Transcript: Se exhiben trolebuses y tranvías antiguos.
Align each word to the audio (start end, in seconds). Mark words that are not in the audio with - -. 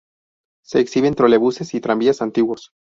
Se 0.65 0.79
exhiben 0.79 1.13
trolebuses 1.13 1.75
y 1.75 1.79
tranvías 1.79 2.23
antiguos. 2.23 2.71